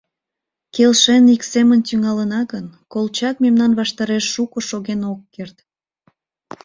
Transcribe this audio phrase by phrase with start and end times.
[0.75, 5.57] Келшен ик семын тӱҥалына гын, Колчак мемнан ваштареш шуко шоген ок керт.